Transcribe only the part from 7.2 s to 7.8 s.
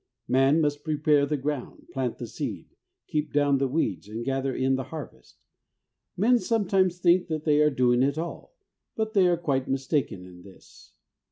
that they are